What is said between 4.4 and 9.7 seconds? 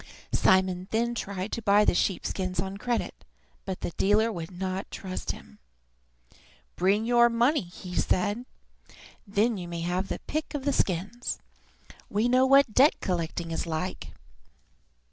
not trust him. "Bring your money," said he, "then you